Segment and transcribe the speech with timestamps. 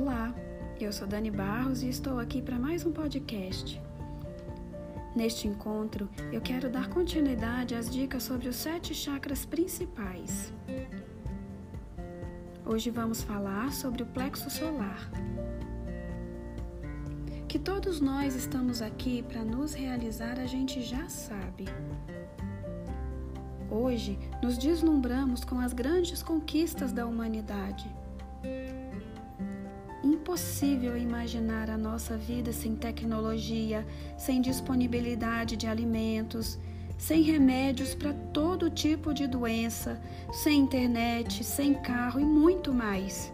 [0.00, 0.34] Olá,
[0.80, 3.78] eu sou Dani Barros e estou aqui para mais um podcast.
[5.14, 10.54] Neste encontro, eu quero dar continuidade às dicas sobre os sete chakras principais.
[12.64, 15.10] Hoje vamos falar sobre o plexo solar.
[17.46, 21.66] Que todos nós estamos aqui para nos realizar, a gente já sabe.
[23.70, 27.99] Hoje, nos deslumbramos com as grandes conquistas da humanidade
[30.30, 33.84] impossível imaginar a nossa vida sem tecnologia,
[34.16, 36.56] sem disponibilidade de alimentos,
[36.96, 40.00] sem remédios para todo tipo de doença,
[40.32, 43.32] sem internet, sem carro e muito mais.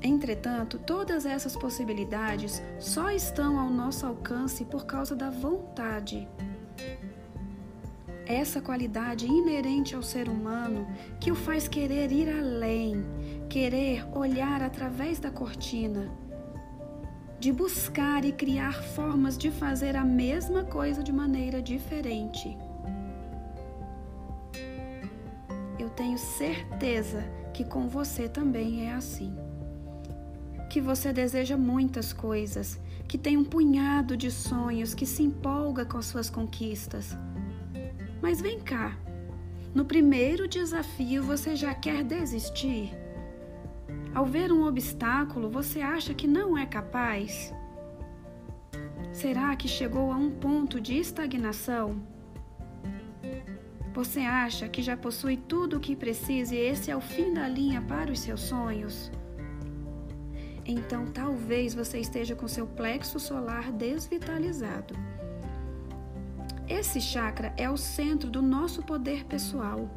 [0.00, 6.28] Entretanto, todas essas possibilidades só estão ao nosso alcance por causa da vontade.
[8.26, 10.86] Essa qualidade inerente ao ser humano
[11.18, 13.04] que o faz querer ir além,
[13.52, 16.10] querer olhar através da cortina,
[17.38, 22.56] de buscar e criar formas de fazer a mesma coisa de maneira diferente.
[25.78, 29.36] Eu tenho certeza que com você também é assim.
[30.70, 35.98] Que você deseja muitas coisas, que tem um punhado de sonhos, que se empolga com
[35.98, 37.14] as suas conquistas.
[38.22, 38.96] Mas vem cá,
[39.74, 43.01] no primeiro desafio você já quer desistir?
[44.14, 47.52] Ao ver um obstáculo, você acha que não é capaz?
[49.10, 52.02] Será que chegou a um ponto de estagnação?
[53.94, 57.48] Você acha que já possui tudo o que precisa e esse é o fim da
[57.48, 59.10] linha para os seus sonhos?
[60.66, 64.94] Então talvez você esteja com seu plexo solar desvitalizado.
[66.68, 69.90] Esse chakra é o centro do nosso poder pessoal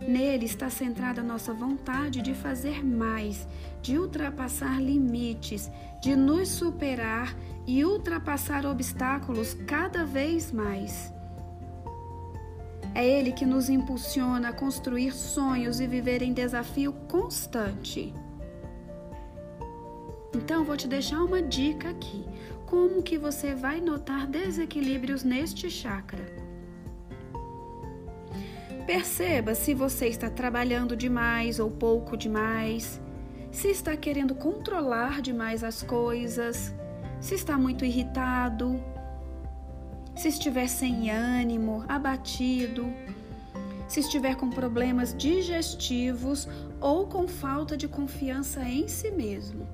[0.00, 3.46] Nele está centrada a nossa vontade de fazer mais,
[3.80, 7.34] de ultrapassar limites, de nos superar
[7.66, 11.12] e ultrapassar obstáculos cada vez mais.
[12.94, 18.14] É Ele que nos impulsiona a construir sonhos e viver em desafio constante.
[20.34, 22.24] Então vou te deixar uma dica aqui.
[22.66, 26.43] Como que você vai notar desequilíbrios neste chakra?
[28.86, 33.00] Perceba se você está trabalhando demais ou pouco demais,
[33.50, 36.74] se está querendo controlar demais as coisas,
[37.18, 38.78] se está muito irritado,
[40.14, 42.92] se estiver sem ânimo, abatido,
[43.88, 46.46] se estiver com problemas digestivos
[46.78, 49.66] ou com falta de confiança em si mesmo.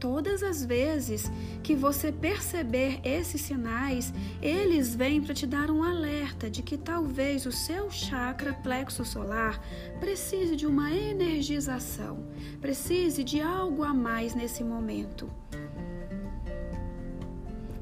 [0.00, 1.30] Todas as vezes
[1.62, 7.46] que você perceber esses sinais, eles vêm para te dar um alerta de que talvez
[7.46, 9.60] o seu chakra plexo solar
[9.98, 12.24] precise de uma energização,
[12.60, 15.28] precise de algo a mais nesse momento.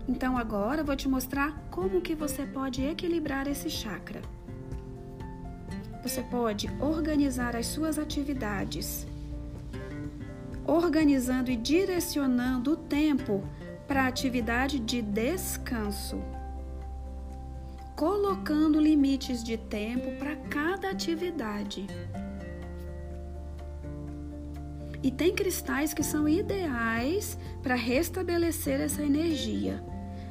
[0.09, 4.22] Então agora vou te mostrar como que você pode equilibrar esse chakra.
[6.03, 9.06] Você pode organizar as suas atividades
[10.66, 13.43] organizando e direcionando o tempo
[13.87, 16.21] para a atividade de descanso,
[17.94, 21.87] colocando limites de tempo para cada atividade.
[25.03, 29.83] E tem cristais que são ideais para restabelecer essa energia.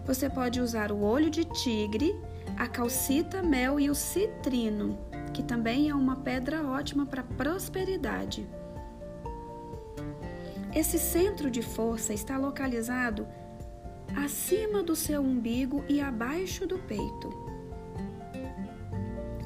[0.05, 2.13] Você pode usar o olho de tigre,
[2.57, 4.97] a calcita mel e o citrino,
[5.33, 8.45] que também é uma pedra ótima para prosperidade.
[10.75, 13.25] Esse centro de força está localizado
[14.13, 17.29] acima do seu umbigo e abaixo do peito.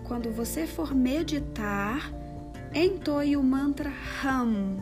[0.07, 2.11] Quando você for meditar,
[2.73, 4.77] entoie o mantra Ham.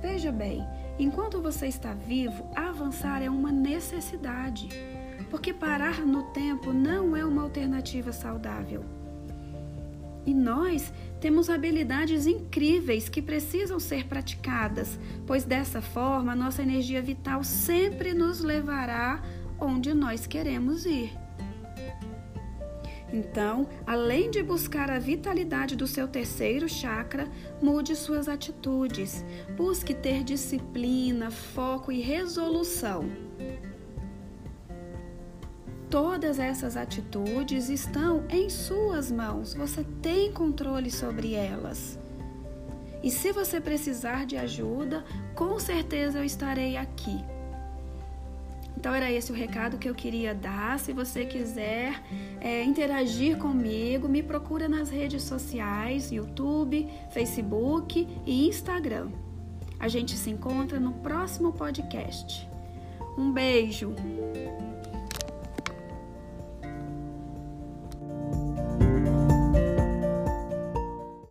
[0.00, 0.66] Veja bem,
[0.98, 4.68] enquanto você está vivo, avançar é uma necessidade,
[5.30, 9.01] porque parar no tempo não é uma alternativa saudável.
[10.24, 17.42] E nós temos habilidades incríveis que precisam ser praticadas, pois dessa forma nossa energia vital
[17.42, 19.22] sempre nos levará
[19.58, 21.12] onde nós queremos ir.
[23.12, 27.28] Então, além de buscar a vitalidade do seu terceiro chakra,
[27.60, 29.22] mude suas atitudes.
[29.54, 33.04] Busque ter disciplina, foco e resolução.
[35.92, 41.98] Todas essas atitudes estão em suas mãos, você tem controle sobre elas.
[43.02, 45.04] E se você precisar de ajuda,
[45.34, 47.22] com certeza eu estarei aqui.
[48.74, 50.78] Então era esse o recado que eu queria dar.
[50.78, 52.02] Se você quiser
[52.40, 59.10] é, interagir comigo, me procura nas redes sociais, YouTube, Facebook e Instagram.
[59.78, 62.48] A gente se encontra no próximo podcast.
[63.18, 63.94] Um beijo!